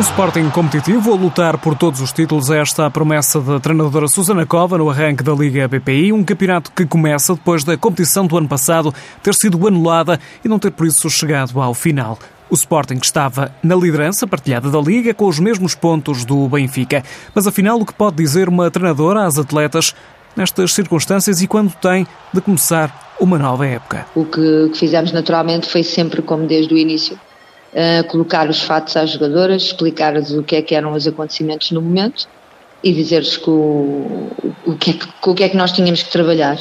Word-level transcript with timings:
Sporting 0.00 0.48
competitivo 0.50 1.12
a 1.12 1.16
lutar 1.16 1.58
por 1.58 1.76
todos 1.76 2.00
os 2.00 2.12
títulos 2.12 2.50
é 2.50 2.60
esta 2.60 2.86
a 2.86 2.90
promessa 2.90 3.40
da 3.40 3.58
treinadora 3.58 4.06
Susana 4.06 4.46
Cova 4.46 4.78
no 4.78 4.88
arranque 4.88 5.24
da 5.24 5.32
Liga 5.32 5.66
BPI, 5.66 6.12
um 6.12 6.22
campeonato 6.22 6.70
que 6.70 6.86
começa 6.86 7.34
depois 7.34 7.64
da 7.64 7.76
competição 7.76 8.24
do 8.24 8.38
ano 8.38 8.46
passado 8.46 8.94
ter 9.24 9.34
sido 9.34 9.66
anulada 9.66 10.20
e 10.44 10.48
não 10.48 10.56
ter 10.56 10.70
por 10.70 10.86
isso 10.86 11.10
chegado 11.10 11.60
ao 11.60 11.74
final. 11.74 12.16
O 12.48 12.54
Sporting 12.54 13.00
estava 13.02 13.50
na 13.60 13.74
liderança 13.74 14.24
partilhada 14.24 14.70
da 14.70 14.80
Liga 14.80 15.12
com 15.12 15.26
os 15.26 15.40
mesmos 15.40 15.74
pontos 15.74 16.24
do 16.24 16.48
Benfica. 16.48 17.02
Mas 17.34 17.48
afinal, 17.48 17.80
o 17.80 17.84
que 17.84 17.92
pode 17.92 18.18
dizer 18.18 18.48
uma 18.48 18.70
treinadora 18.70 19.24
às 19.24 19.36
atletas 19.36 19.96
nestas 20.36 20.74
circunstâncias 20.74 21.42
e 21.42 21.48
quando 21.48 21.74
tem 21.74 22.06
de 22.32 22.40
começar 22.40 23.16
uma 23.18 23.36
nova 23.36 23.66
época? 23.66 24.06
O 24.14 24.24
que 24.24 24.70
fizemos 24.74 25.10
naturalmente 25.10 25.68
foi 25.68 25.82
sempre 25.82 26.22
como 26.22 26.46
desde 26.46 26.72
o 26.72 26.78
início 26.78 27.18
colocar 28.08 28.48
os 28.48 28.62
fatos 28.62 28.96
às 28.96 29.10
jogadoras, 29.10 29.62
explicar-lhes 29.62 30.30
o 30.32 30.42
que 30.42 30.56
é 30.56 30.62
que 30.62 30.74
eram 30.74 30.92
os 30.92 31.06
acontecimentos 31.06 31.70
no 31.70 31.82
momento 31.82 32.26
e 32.82 32.92
dizer-lhes 32.92 33.36
o, 33.46 34.30
o, 34.66 34.76
que 34.78 34.90
é 34.90 34.92
que, 34.94 35.08
o 35.30 35.34
que 35.34 35.44
é 35.44 35.48
que 35.48 35.56
nós 35.56 35.72
tínhamos 35.72 36.02
que 36.02 36.10
trabalhar. 36.10 36.58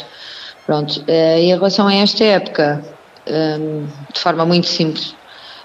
Pronto, 0.65 0.99
uh, 1.01 1.37
em 1.37 1.53
relação 1.53 1.87
a 1.87 1.95
esta 1.95 2.23
época, 2.23 2.83
um, 3.27 3.87
de 4.13 4.19
forma 4.19 4.45
muito 4.45 4.67
simples, 4.67 5.15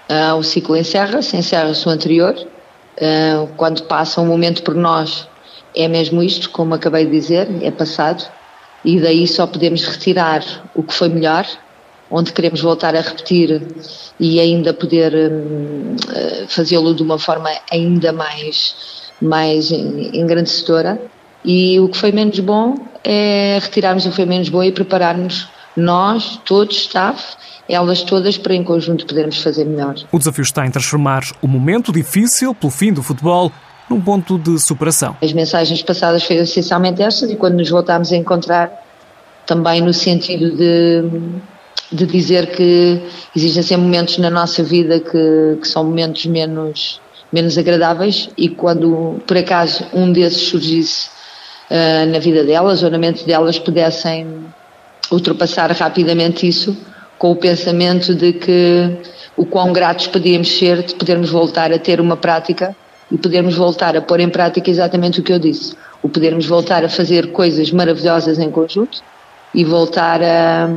uh, 0.09 0.35
o 0.37 0.43
ciclo 0.43 0.77
encerra-se, 0.77 1.35
encerra-se 1.35 1.87
o 1.87 1.91
anterior, 1.91 2.35
uh, 2.35 3.47
quando 3.57 3.83
passa 3.83 4.21
um 4.21 4.25
momento 4.25 4.63
por 4.63 4.75
nós, 4.75 5.27
é 5.75 5.87
mesmo 5.87 6.21
isto, 6.21 6.49
como 6.51 6.75
acabei 6.75 7.05
de 7.05 7.11
dizer, 7.11 7.47
é 7.61 7.71
passado, 7.71 8.23
e 8.85 8.99
daí 8.99 9.27
só 9.27 9.47
podemos 9.47 9.85
retirar 9.85 10.43
o 10.75 10.83
que 10.83 10.93
foi 10.93 11.09
melhor 11.09 11.45
onde 12.13 12.31
queremos 12.31 12.61
voltar 12.61 12.95
a 12.95 13.01
repetir 13.01 13.59
e 14.19 14.39
ainda 14.39 14.71
poder 14.71 15.15
um, 15.15 15.95
eh, 16.13 16.45
fazê-lo 16.47 16.93
de 16.93 17.01
uma 17.01 17.17
forma 17.17 17.49
ainda 17.71 18.13
mais, 18.13 18.75
mais 19.19 19.71
engrandecedora. 19.71 21.01
E 21.43 21.79
o 21.79 21.89
que 21.89 21.97
foi 21.97 22.11
menos 22.11 22.39
bom 22.39 22.75
é 23.03 23.57
retirarmos 23.59 24.05
o 24.05 24.11
que 24.11 24.15
foi 24.15 24.25
menos 24.25 24.47
bom 24.47 24.63
e 24.63 24.71
prepararmos 24.71 25.47
nós, 25.75 26.39
todos, 26.45 26.77
staff, 26.77 27.35
elas 27.67 28.03
todas, 28.03 28.37
para 28.37 28.53
em 28.53 28.63
conjunto 28.63 29.07
podermos 29.07 29.41
fazer 29.41 29.65
melhor. 29.65 29.95
O 30.11 30.19
desafio 30.19 30.43
está 30.43 30.67
em 30.67 30.69
transformar 30.69 31.23
o 31.41 31.47
momento 31.47 31.91
difícil 31.91 32.53
pelo 32.53 32.71
fim 32.71 32.93
do 32.93 33.01
futebol 33.01 33.51
num 33.89 33.99
ponto 33.99 34.37
de 34.37 34.59
superação. 34.59 35.17
As 35.19 35.33
mensagens 35.33 35.81
passadas 35.81 36.23
foram 36.23 36.41
essencialmente 36.41 37.01
estas 37.01 37.31
e 37.31 37.35
quando 37.35 37.55
nos 37.55 37.69
voltámos 37.71 38.11
a 38.11 38.15
encontrar, 38.15 38.71
também 39.47 39.81
no 39.81 39.93
sentido 39.93 40.55
de 40.55 41.03
de 41.93 42.05
dizer 42.05 42.47
que 42.47 43.01
existem 43.35 43.61
sempre 43.61 43.85
momentos 43.85 44.17
na 44.17 44.29
nossa 44.29 44.63
vida 44.63 44.99
que, 44.99 45.57
que 45.61 45.67
são 45.67 45.83
momentos 45.83 46.25
menos, 46.25 46.99
menos 47.31 47.57
agradáveis 47.57 48.29
e 48.37 48.49
quando 48.49 49.21
por 49.27 49.37
acaso 49.37 49.85
um 49.93 50.11
desses 50.11 50.47
surgisse 50.47 51.09
uh, 51.69 52.05
na 52.11 52.19
vida 52.19 52.43
delas 52.43 52.81
ou 52.81 52.89
na 52.89 52.97
mente 52.97 53.25
delas 53.25 53.59
pudessem 53.59 54.45
ultrapassar 55.11 55.71
rapidamente 55.71 56.47
isso 56.47 56.75
com 57.17 57.31
o 57.31 57.35
pensamento 57.35 58.15
de 58.15 58.33
que 58.33 58.97
o 59.37 59.45
quão 59.45 59.71
gratos 59.71 60.07
podíamos 60.07 60.51
ser 60.57 60.83
de 60.83 60.95
podermos 60.95 61.29
voltar 61.29 61.71
a 61.71 61.77
ter 61.77 62.01
uma 62.01 62.17
prática 62.17 62.75
e 63.11 63.17
podermos 63.17 63.55
voltar 63.55 63.95
a 63.95 64.01
pôr 64.01 64.19
em 64.19 64.29
prática 64.29 64.69
exatamente 64.69 65.19
o 65.19 65.23
que 65.23 65.31
eu 65.31 65.39
disse, 65.39 65.75
o 66.01 66.09
podermos 66.09 66.45
voltar 66.45 66.83
a 66.83 66.89
fazer 66.89 67.31
coisas 67.31 67.71
maravilhosas 67.71 68.39
em 68.39 68.49
conjunto 68.49 69.01
e 69.53 69.63
voltar 69.63 70.21
a 70.23 70.69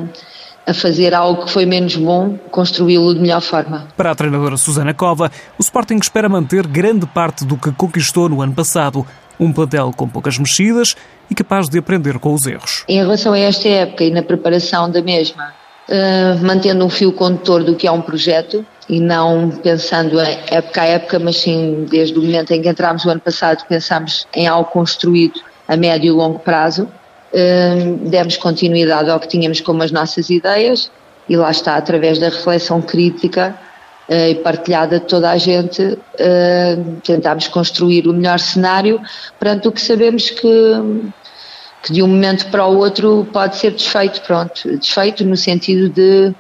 a 0.67 0.75
fazer 0.75 1.15
algo 1.15 1.45
que 1.45 1.53
foi 1.53 1.65
menos 1.65 1.95
bom, 1.97 2.37
construí-lo 2.51 3.15
de 3.15 3.21
melhor 3.21 3.41
forma. 3.41 3.87
Para 3.97 4.11
a 4.11 4.15
treinadora 4.15 4.57
Susana 4.57 4.93
Cova, 4.93 5.31
o 5.57 5.63
Sporting 5.63 5.97
espera 5.97 6.29
manter 6.29 6.67
grande 6.67 7.07
parte 7.07 7.45
do 7.45 7.57
que 7.57 7.71
conquistou 7.73 8.29
no 8.29 8.43
ano 8.43 8.53
passado. 8.53 9.07
Um 9.39 9.53
plantel 9.53 9.93
com 9.95 10.09
poucas 10.09 10.39
mexidas 10.39 10.97
e 11.31 11.35
capaz 11.35 11.69
de 11.69 11.79
aprender 11.79 12.19
com 12.19 12.35
os 12.35 12.47
erros. 12.47 12.85
Em 12.89 12.97
relação 12.97 13.33
a 13.33 13.39
esta 13.39 13.69
época 13.69 14.03
e 14.03 14.11
na 14.11 14.23
preparação 14.23 14.91
da 14.91 15.03
mesma, 15.03 15.53
uh, 15.89 16.45
mantendo 16.45 16.85
um 16.85 16.89
fio 16.89 17.13
condutor 17.13 17.63
do 17.63 17.77
que 17.77 17.87
é 17.87 17.93
um 17.93 18.01
projeto 18.01 18.65
e 18.89 18.99
não 18.99 19.51
pensando 19.51 20.21
em 20.21 20.39
época 20.51 20.81
a 20.81 20.85
época, 20.85 21.19
mas 21.19 21.37
sim 21.37 21.87
desde 21.89 22.19
o 22.19 22.23
momento 22.23 22.53
em 22.53 22.63
que 22.63 22.69
entramos 22.69 23.05
o 23.05 23.11
ano 23.11 23.21
passado, 23.21 23.65
pensámos 23.69 24.27
em 24.35 24.47
algo 24.47 24.71
construído 24.71 25.41
a 25.69 25.77
médio 25.77 26.09
e 26.09 26.11
longo 26.11 26.39
prazo 26.39 26.89
demos 28.03 28.37
continuidade 28.37 29.11
ao 29.11 29.21
que 29.21 29.29
tínhamos 29.29 29.61
como 29.61 29.83
as 29.83 29.91
nossas 29.91 30.31
ideias 30.31 30.91
e 31.29 31.37
lá 31.37 31.51
está, 31.51 31.77
através 31.77 32.19
da 32.19 32.29
reflexão 32.29 32.81
crítica 32.81 33.59
uh, 34.09 34.31
e 34.31 34.35
partilhada 34.37 35.01
de 35.01 35.07
toda 35.07 35.31
a 35.31 35.37
gente, 35.37 35.83
uh, 35.83 37.01
tentámos 37.05 37.49
construir 37.49 38.07
o 38.07 38.13
melhor 38.13 38.39
cenário 38.39 39.01
perante 39.39 39.69
o 39.69 39.73
que 39.73 39.81
sabemos 39.81 40.31
que, 40.31 40.83
que 41.83 41.93
de 41.93 42.03
um 42.03 42.09
momento 42.09 42.47
para 42.47 42.67
o 42.67 42.77
outro 42.79 43.27
pode 43.33 43.57
ser 43.57 43.73
desfeito, 43.73 44.21
pronto, 44.23 44.77
desfeito 44.79 45.25
no 45.25 45.37
sentido 45.37 45.89
de, 45.89 46.33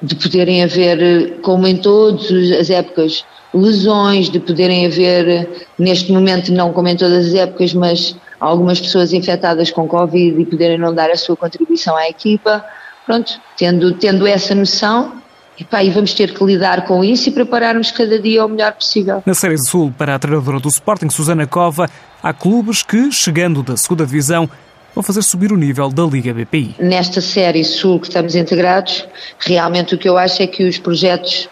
de 0.00 0.14
poderem 0.14 0.62
haver, 0.62 1.40
como 1.42 1.66
em 1.66 1.76
todas 1.76 2.30
as 2.52 2.70
épocas, 2.70 3.24
lesões, 3.52 4.30
de 4.30 4.38
poderem 4.38 4.86
haver, 4.86 5.66
neste 5.76 6.12
momento 6.12 6.52
não 6.52 6.72
como 6.72 6.86
em 6.86 6.96
todas 6.96 7.26
as 7.26 7.34
épocas, 7.34 7.74
mas 7.74 8.14
algumas 8.40 8.80
pessoas 8.80 9.12
infectadas 9.12 9.70
com 9.70 9.86
Covid 9.86 10.40
e 10.40 10.46
poderem 10.46 10.78
não 10.78 10.94
dar 10.94 11.10
a 11.10 11.16
sua 11.16 11.36
contribuição 11.36 11.96
à 11.96 12.08
equipa. 12.08 12.64
Pronto, 13.04 13.40
tendo, 13.56 13.92
tendo 13.94 14.26
essa 14.26 14.54
noção, 14.54 15.20
Epá, 15.60 15.84
e 15.84 15.90
vamos 15.90 16.14
ter 16.14 16.32
que 16.32 16.42
lidar 16.42 16.86
com 16.86 17.04
isso 17.04 17.28
e 17.28 17.32
prepararmos 17.32 17.90
cada 17.92 18.18
dia 18.18 18.46
o 18.46 18.48
melhor 18.48 18.72
possível. 18.72 19.22
Na 19.26 19.34
Série 19.34 19.58
Sul, 19.58 19.92
para 19.96 20.14
a 20.14 20.18
treinadora 20.18 20.58
do 20.58 20.68
Sporting, 20.68 21.10
Susana 21.10 21.46
Cova, 21.46 21.86
há 22.22 22.32
clubes 22.32 22.82
que, 22.82 23.12
chegando 23.12 23.62
da 23.62 23.76
segunda 23.76 24.06
Divisão, 24.06 24.48
vão 24.94 25.02
fazer 25.02 25.22
subir 25.22 25.52
o 25.52 25.58
nível 25.58 25.90
da 25.90 26.02
Liga 26.04 26.32
BPI. 26.32 26.76
Nesta 26.78 27.20
Série 27.20 27.62
Sul 27.62 28.00
que 28.00 28.08
estamos 28.08 28.34
integrados, 28.34 29.06
realmente 29.38 29.94
o 29.94 29.98
que 29.98 30.08
eu 30.08 30.16
acho 30.16 30.42
é 30.42 30.46
que 30.46 30.66
os 30.66 30.78
projetos 30.78 31.46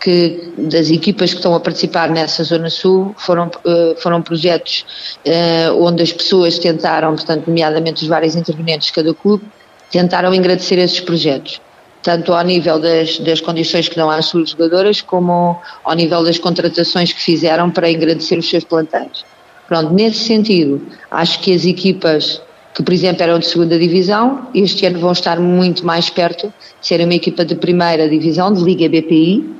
que 0.00 0.52
das 0.56 0.90
equipas 0.90 1.30
que 1.30 1.36
estão 1.36 1.54
a 1.54 1.60
participar 1.60 2.08
nessa 2.10 2.42
Zona 2.42 2.70
Sul 2.70 3.14
foram, 3.18 3.50
eh, 3.66 3.94
foram 3.98 4.22
projetos 4.22 4.86
uh, 5.26 5.84
onde 5.84 6.02
as 6.02 6.10
pessoas 6.10 6.58
tentaram, 6.58 7.14
portanto, 7.14 7.46
nomeadamente 7.46 8.02
os 8.02 8.08
vários 8.08 8.34
intervenientes 8.34 8.86
de 8.86 8.94
cada 8.94 9.12
clube, 9.12 9.44
tentaram 9.90 10.32
agradecer 10.32 10.78
esses 10.78 11.00
projetos, 11.00 11.60
tanto 12.02 12.32
ao 12.32 12.42
nível 12.42 12.78
das, 12.78 13.18
das 13.18 13.42
condições 13.42 13.88
que 13.88 13.96
dão 13.96 14.08
às 14.08 14.24
suas 14.24 14.50
jogadoras, 14.50 15.02
como 15.02 15.60
ao 15.84 15.94
nível 15.94 16.24
das 16.24 16.38
contratações 16.38 17.12
que 17.12 17.20
fizeram 17.20 17.70
para 17.70 17.86
agradecer 17.86 18.38
os 18.38 18.48
seus 18.48 18.64
plantéis. 18.64 19.24
Pronto, 19.68 19.92
nesse 19.92 20.24
sentido, 20.24 20.80
acho 21.10 21.40
que 21.40 21.54
as 21.54 21.66
equipas 21.66 22.40
que, 22.72 22.82
por 22.82 22.94
exemplo, 22.94 23.22
eram 23.22 23.38
de 23.38 23.46
segunda 23.46 23.78
divisão, 23.78 24.48
este 24.54 24.86
ano 24.86 24.98
vão 24.98 25.12
estar 25.12 25.38
muito 25.38 25.84
mais 25.84 26.08
perto 26.08 26.52
de 26.80 26.86
serem 26.86 27.04
uma 27.04 27.14
equipa 27.14 27.44
de 27.44 27.54
primeira 27.54 28.08
divisão, 28.08 28.52
de 28.52 28.62
Liga 28.62 28.88
BPI, 28.88 29.59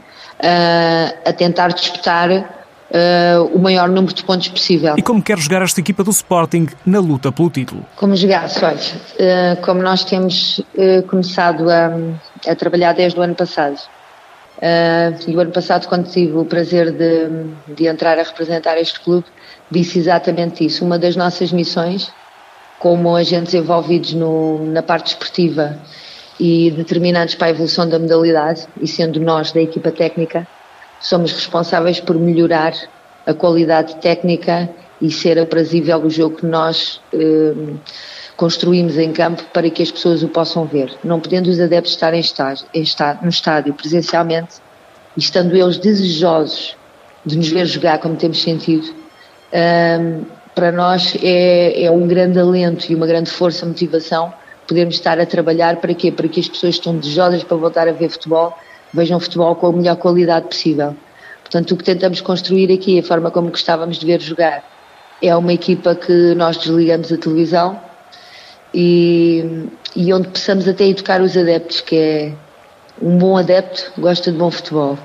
a 1.24 1.32
tentar 1.32 1.68
disputar 1.68 2.30
uh, 2.90 3.44
o 3.54 3.58
maior 3.58 3.88
número 3.88 4.12
de 4.12 4.24
pontos 4.24 4.48
possível. 4.48 4.94
E 4.96 5.02
como 5.02 5.22
quer 5.22 5.38
jogar 5.38 5.62
esta 5.62 5.80
equipa 5.80 6.02
do 6.02 6.10
Sporting 6.10 6.68
na 6.84 7.00
luta 7.00 7.30
pelo 7.30 7.50
título? 7.50 7.84
Como 7.96 8.14
jogar, 8.16 8.48
olha, 8.62 8.76
uh, 8.76 9.62
como 9.62 9.82
nós 9.82 10.04
temos 10.04 10.60
começado 11.08 11.68
a, 11.70 11.90
a, 12.50 12.54
trabalhar 12.54 12.92
desde 12.92 13.18
o 13.18 13.22
ano 13.22 13.34
passado. 13.34 13.78
e 15.26 15.36
o 15.36 15.40
ano 15.40 15.52
passado, 15.52 15.86
quando 15.88 16.10
tive 16.10 16.36
o 16.36 16.44
prazer 16.44 16.92
de, 16.92 17.74
de 17.74 17.86
entrar 17.86 18.18
a 18.18 18.22
representar 18.22 18.76
este 18.78 19.00
clube, 19.00 19.26
disse 19.70 19.98
exatamente 19.98 20.64
isso. 20.64 20.84
Uma 20.84 20.98
das 20.98 21.16
nossas 21.16 21.52
missões, 21.52 22.12
como 22.78 23.14
agentes 23.14 23.54
envolvidos 23.54 24.14
no, 24.14 24.64
na 24.66 24.82
parte 24.82 25.08
esportiva 25.08 25.78
e 26.40 26.70
determinantes 26.70 27.34
para 27.34 27.48
a 27.48 27.50
evolução 27.50 27.86
da 27.86 27.98
modalidade, 27.98 28.66
e 28.80 28.88
sendo 28.88 29.20
nós 29.20 29.52
da 29.52 29.60
equipa 29.60 29.92
técnica, 29.92 30.48
somos 30.98 31.32
responsáveis 31.32 32.00
por 32.00 32.18
melhorar 32.18 32.72
a 33.26 33.34
qualidade 33.34 33.96
técnica 33.96 34.68
e 35.02 35.10
ser 35.10 35.38
aprazível 35.38 35.98
o 35.98 36.08
jogo 36.08 36.36
que 36.36 36.46
nós 36.46 36.98
eh, 37.12 37.52
construímos 38.38 38.96
em 38.96 39.12
campo 39.12 39.44
para 39.52 39.68
que 39.68 39.82
as 39.82 39.90
pessoas 39.90 40.22
o 40.22 40.28
possam 40.28 40.64
ver. 40.64 40.90
Não 41.04 41.20
podendo 41.20 41.50
os 41.50 41.60
adeptos 41.60 41.92
estar 41.92 42.14
em 42.14 42.20
estágio, 42.20 42.66
em 42.72 42.82
estádio, 42.82 43.22
no 43.22 43.28
estádio 43.28 43.74
presencialmente 43.74 44.56
estando 45.16 45.54
eles 45.54 45.76
desejosos 45.76 46.74
de 47.26 47.36
nos 47.36 47.48
ver 47.48 47.66
jogar 47.66 47.98
como 47.98 48.16
temos 48.16 48.40
sentido, 48.40 48.94
eh, 49.52 50.20
para 50.54 50.72
nós 50.72 51.16
é, 51.22 51.84
é 51.84 51.90
um 51.90 52.06
grande 52.08 52.38
alento 52.38 52.90
e 52.90 52.94
uma 52.94 53.06
grande 53.06 53.30
força, 53.30 53.66
motivação 53.66 54.32
podermos 54.70 54.94
estar 54.94 55.18
a 55.18 55.26
trabalhar 55.26 55.76
para 55.76 55.92
quê? 55.92 56.12
Para 56.12 56.28
que 56.28 56.38
as 56.38 56.48
pessoas 56.48 56.74
que 56.74 56.80
estão 56.80 56.96
desejosas 56.96 57.42
para 57.42 57.56
voltar 57.56 57.88
a 57.88 57.92
ver 57.92 58.08
futebol 58.08 58.56
vejam 58.94 59.18
futebol 59.18 59.56
com 59.56 59.66
a 59.66 59.72
melhor 59.72 59.96
qualidade 59.96 60.46
possível. 60.46 60.94
Portanto, 61.42 61.72
o 61.72 61.76
que 61.76 61.82
tentamos 61.82 62.20
construir 62.20 62.72
aqui, 62.72 63.00
a 63.00 63.02
forma 63.02 63.32
como 63.32 63.50
gostávamos 63.50 63.98
de 63.98 64.06
ver 64.06 64.20
jogar, 64.20 64.62
é 65.20 65.34
uma 65.34 65.52
equipa 65.52 65.96
que 65.96 66.34
nós 66.36 66.56
desligamos 66.56 67.12
a 67.12 67.16
televisão 67.16 67.80
e, 68.72 69.66
e 69.96 70.12
onde 70.14 70.28
possamos 70.28 70.68
até 70.68 70.86
educar 70.86 71.20
os 71.20 71.36
adeptos, 71.36 71.80
que 71.80 71.96
é 71.96 72.32
um 73.02 73.18
bom 73.18 73.36
adepto 73.36 73.92
gosta 73.98 74.30
de 74.30 74.38
bom 74.38 74.52
futebol. 74.52 74.96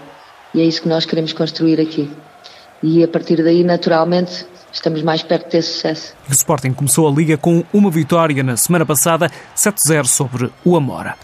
E 0.54 0.62
é 0.62 0.64
isso 0.64 0.84
que 0.84 0.88
nós 0.88 1.06
queremos 1.06 1.34
construir 1.34 1.82
aqui. 1.82 2.10
e 2.84 3.04
a 3.04 3.08
partir 3.08 3.44
daí, 3.44 3.64
naturalmente, 3.64 4.46
estamos 4.76 5.02
mais 5.04 5.24
perto 5.24 5.52
desse 5.52 5.74
sucesso. 5.74 6.14
O 6.30 6.32
Sporting 6.32 6.74
começou 6.74 7.08
a 7.08 7.12
Liga 7.12 7.38
com 7.38 7.64
uma 7.74 7.90
vitória 7.90 8.44
na 8.44 8.58
semana 8.58 8.86
passada, 8.86 9.32
7-0 9.56 10.06
sobre 10.06 10.52
o 10.64 10.76
Amora. 10.76 11.16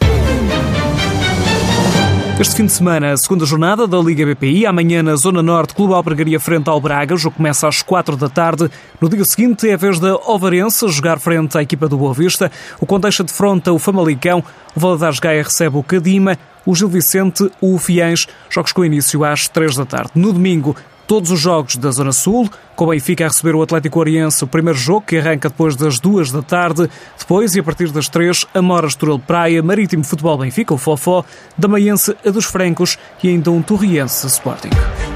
Este 2.41 2.55
fim 2.55 2.65
de 2.65 2.71
semana, 2.71 3.11
a 3.11 3.17
segunda 3.17 3.45
jornada 3.45 3.85
da 3.85 3.99
Liga 3.99 4.25
BPI. 4.25 4.65
Amanhã, 4.65 5.03
na 5.03 5.15
Zona 5.15 5.43
Norte, 5.43 5.75
Clube 5.75 5.93
Albergaria 5.93 6.39
frente 6.39 6.71
ao 6.71 6.81
Braga. 6.81 7.13
O 7.13 7.17
jogo 7.17 7.35
começa 7.35 7.67
às 7.67 7.83
4 7.83 8.17
da 8.17 8.29
tarde. 8.29 8.67
No 8.99 9.07
dia 9.07 9.23
seguinte, 9.23 9.69
é 9.69 9.75
a 9.75 9.77
vez 9.77 9.99
da 9.99 10.15
Ovarense 10.15 10.87
jogar 10.89 11.19
frente 11.19 11.55
à 11.55 11.61
equipa 11.61 11.87
do 11.87 11.97
Boa 11.97 12.15
Vista. 12.15 12.51
O 12.79 12.85
Condeixa 12.87 13.23
defronta 13.23 13.71
o 13.71 13.77
Famalicão. 13.77 14.43
O 14.75 14.79
Valadares 14.79 15.19
Gaia 15.19 15.43
recebe 15.43 15.77
o 15.77 15.83
Cadima. 15.83 16.35
O 16.65 16.73
Gil 16.73 16.89
Vicente, 16.89 17.47
o 17.61 17.77
Fiães. 17.77 18.27
Jogos 18.49 18.71
com 18.71 18.83
início 18.83 19.23
às 19.23 19.47
3 19.47 19.75
da 19.75 19.85
tarde. 19.85 20.11
No 20.15 20.33
domingo, 20.33 20.75
todos 21.07 21.31
os 21.31 21.39
jogos 21.39 21.75
da 21.75 21.91
Zona 21.91 22.11
Sul, 22.11 22.49
com 22.75 22.85
o 22.85 22.89
Benfica 22.89 23.25
a 23.25 23.27
receber 23.27 23.55
o 23.55 23.61
Atlético 23.61 23.99
Oriense, 23.99 24.43
o 24.43 24.47
primeiro 24.47 24.77
jogo 24.77 25.05
que 25.07 25.17
arranca 25.17 25.49
depois 25.49 25.75
das 25.75 25.99
duas 25.99 26.31
da 26.31 26.41
tarde. 26.41 26.89
Depois, 27.17 27.55
e 27.55 27.59
a 27.59 27.63
partir 27.63 27.91
das 27.91 28.09
três, 28.09 28.45
Amora 28.53 28.87
Estoril 28.87 29.19
Praia, 29.19 29.61
Marítimo 29.61 30.03
Futebol 30.03 30.37
Benfica, 30.37 30.73
o 30.73 30.77
Fofó, 30.77 31.23
Damaiense 31.57 32.15
a 32.25 32.29
dos 32.29 32.45
Francos 32.45 32.97
e 33.23 33.29
ainda 33.29 33.51
um 33.51 33.61
Torriense 33.61 34.25
Sporting. 34.27 35.10